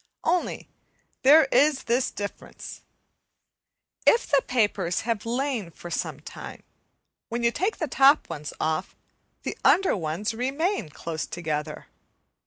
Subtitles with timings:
[0.23, 0.67] Only
[1.21, 2.81] there is this difference,
[4.07, 6.63] if the papers have lain for some time,
[7.29, 8.95] when you take the top ones off,
[9.43, 11.85] the under ones remain close together.